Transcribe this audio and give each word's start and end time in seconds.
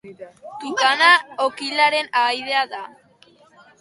Tukana 0.61 1.09
okilaren 1.45 2.07
ahaidea 2.23 2.65
da. 2.73 2.83